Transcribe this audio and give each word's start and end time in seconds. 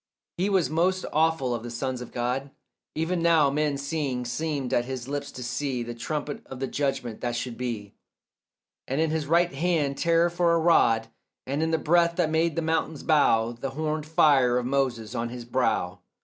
He 0.35 0.49
was 0.49 0.67
most 0.67 1.05
awful 1.13 1.53
of 1.53 1.61
the 1.61 1.69
sons 1.69 2.01
of 2.01 2.11
God. 2.11 2.49
Even 2.95 3.21
now 3.21 3.51
men 3.51 3.77
seeing 3.77 4.25
seemed 4.25 4.73
at 4.73 4.85
his 4.85 5.07
lips 5.07 5.31
to 5.33 5.43
see 5.43 5.83
The 5.83 5.93
trumpet 5.93 6.41
of 6.47 6.59
the 6.59 6.65
judgment 6.65 7.21
that 7.21 7.35
should 7.35 7.55
be, 7.55 7.93
And 8.87 8.99
in 8.99 9.11
his 9.11 9.27
right 9.27 9.53
hand 9.53 9.99
terror 9.99 10.31
for 10.31 10.55
a 10.55 10.59
rod, 10.59 11.09
And 11.45 11.61
in 11.61 11.69
the 11.69 11.77
breath 11.77 12.15
that 12.15 12.31
made 12.31 12.55
the 12.55 12.63
mountains 12.63 13.03
bow 13.03 13.51
The 13.51 13.69
horned 13.69 14.07
fire 14.07 14.57
of 14.57 14.65
Moses 14.65 15.13
on 15.13 15.29
his 15.29 15.45
brow. 15.45 15.99